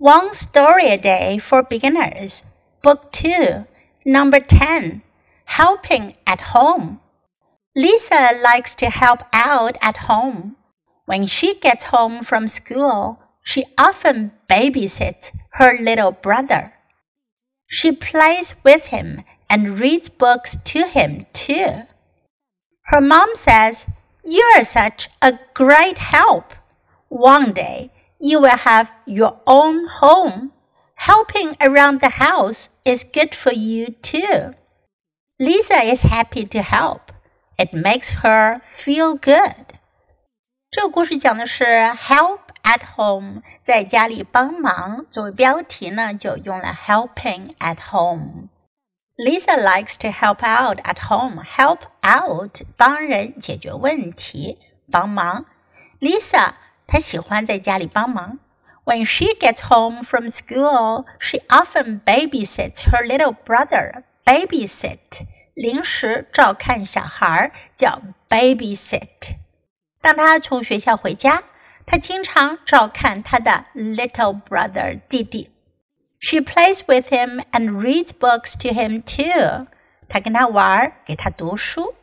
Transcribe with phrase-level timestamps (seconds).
[0.00, 2.44] One Story a Day for Beginners,
[2.82, 3.66] Book 2,
[4.06, 5.02] Number 10
[5.44, 7.00] Helping at Home.
[7.76, 10.56] Lisa likes to help out at home.
[11.04, 16.72] When she gets home from school, she often babysits her little brother.
[17.66, 21.82] She plays with him and reads books to him too.
[22.84, 23.86] Her mom says,
[24.24, 26.54] You're such a great help.
[27.10, 30.51] One day, you will have your own home.
[30.95, 34.55] Helping around the house is good for you too.
[35.39, 37.11] Lisa is happy to help.
[37.57, 39.75] It makes her feel good.
[40.71, 45.05] 这个故事讲的是 help at home，在家里帮忙。
[45.11, 51.41] 作为标题呢，就用了 helping at home。Lisa likes to help out at home.
[51.43, 54.59] Help out 帮人解决问题，
[54.91, 55.45] 帮忙。
[56.01, 56.53] Lisa
[56.89, 58.39] 她喜欢在家里帮忙。
[58.85, 64.03] When she gets home from school, she often babysits her little brother.
[64.23, 65.25] Babysit
[65.55, 69.35] 临时照看小孩叫 babysit。
[70.01, 71.43] 当她从学校回家，
[71.85, 75.49] 她经常照看她的 little brother 弟弟。
[76.19, 79.67] She plays with him and reads books to him too.
[80.07, 81.95] 她跟他玩，给他读书。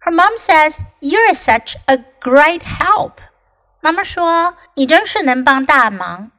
[0.00, 3.12] Her mom says, "You're such a great help."
[3.80, 6.30] 妈妈说：“你真是能帮大忙。”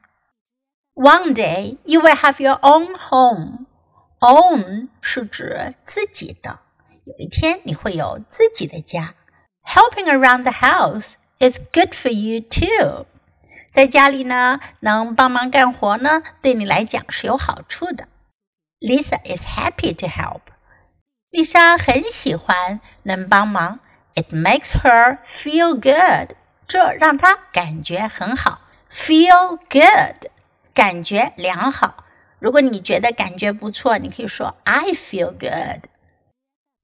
[0.95, 3.66] One day you will have your own home.
[4.20, 6.59] Own 是指自己的，
[7.06, 9.14] 有一天你会有自己的家。
[9.64, 13.06] Helping around the house is good for you too.
[13.72, 18.08] 在家里呢，能帮忙干活呢，对你来讲是有好处的。
[18.80, 20.42] Lisa is happy to help.
[21.30, 23.80] 丽莎很喜欢能帮忙。
[24.16, 26.36] It makes her feel good.
[26.70, 28.59] 这让他感觉很好，
[28.94, 30.31] feel good，
[30.73, 32.03] 感觉良好。
[32.39, 35.89] 如果你觉得感觉不错，你可以说 I feel good.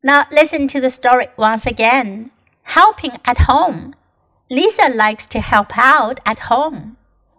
[0.02, 2.30] Now listen to the story once again.
[2.66, 3.94] Helping at home.
[4.50, 6.96] Lisa likes to help out at home.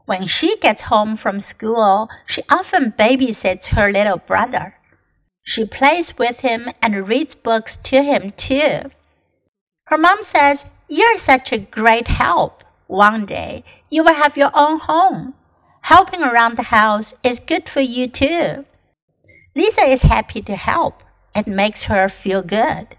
[0.06, 4.75] When she gets home from school, she often babysits her little brother.
[5.44, 8.91] She plays with him and reads books to him too.
[9.87, 12.64] Her mom says you're such a great help.
[12.88, 15.34] One day you will have your own home.
[15.81, 18.66] Helping around the house is good for you too.
[19.56, 21.03] Lisa is happy to help.
[21.36, 22.96] It makes her feel good.